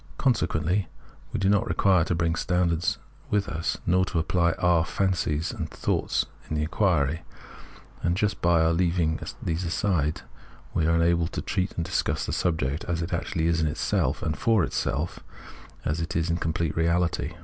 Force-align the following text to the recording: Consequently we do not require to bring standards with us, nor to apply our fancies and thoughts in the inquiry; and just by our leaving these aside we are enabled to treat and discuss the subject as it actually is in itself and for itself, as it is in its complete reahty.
Consequently 0.17 0.87
we 1.31 1.39
do 1.39 1.47
not 1.47 1.67
require 1.67 2.03
to 2.05 2.15
bring 2.15 2.33
standards 2.33 2.97
with 3.29 3.47
us, 3.47 3.77
nor 3.85 4.03
to 4.05 4.17
apply 4.17 4.53
our 4.53 4.83
fancies 4.83 5.51
and 5.51 5.69
thoughts 5.69 6.25
in 6.49 6.55
the 6.55 6.63
inquiry; 6.63 7.21
and 8.01 8.17
just 8.17 8.41
by 8.41 8.61
our 8.63 8.73
leaving 8.73 9.19
these 9.43 9.63
aside 9.63 10.23
we 10.73 10.87
are 10.87 10.95
enabled 10.95 11.31
to 11.33 11.41
treat 11.43 11.73
and 11.75 11.85
discuss 11.85 12.25
the 12.25 12.33
subject 12.33 12.83
as 12.85 13.03
it 13.03 13.13
actually 13.13 13.45
is 13.45 13.61
in 13.61 13.67
itself 13.67 14.23
and 14.23 14.39
for 14.39 14.63
itself, 14.63 15.19
as 15.85 16.01
it 16.01 16.15
is 16.15 16.31
in 16.31 16.37
its 16.37 16.41
complete 16.41 16.75
reahty. 16.75 17.35